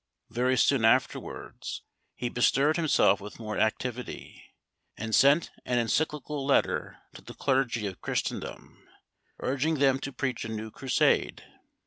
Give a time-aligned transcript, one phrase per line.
[0.31, 1.83] Very soon afterwards,
[2.15, 4.55] he bestirred himself with more activity,
[4.97, 8.83] and sent an encyclical letter to the clergy of Christendom,
[9.41, 11.43] urging them to preach a new Crusade.